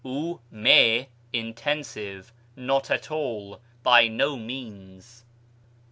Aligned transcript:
οὐ 0.03 0.39
μή 0.49 1.09
(intensive), 1.31 2.33
not 2.55 2.89
at 2.89 3.11
all, 3.11 3.61
by 3.83 4.07
no 4.07 4.35
means. 4.35 5.23